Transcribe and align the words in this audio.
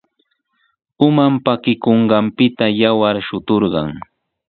Uman 1.07 1.33
pakikunqanpita 1.45 2.65
yawar 2.81 3.15
shuturqan. 3.27 3.89